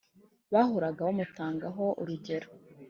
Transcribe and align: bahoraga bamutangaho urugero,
bahoraga 0.53 0.99
bamutangaho 1.07 1.85
urugero, 2.01 2.47